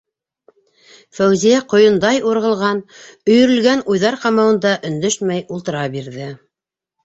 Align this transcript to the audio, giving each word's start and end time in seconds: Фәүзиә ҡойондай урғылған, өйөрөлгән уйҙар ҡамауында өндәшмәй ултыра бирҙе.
Фәүзиә 1.17 1.59
ҡойондай 1.73 2.17
урғылған, 2.31 2.81
өйөрөлгән 3.35 3.87
уйҙар 3.95 4.21
ҡамауында 4.27 4.75
өндәшмәй 4.93 5.49
ултыра 5.59 5.89
бирҙе. 5.99 6.35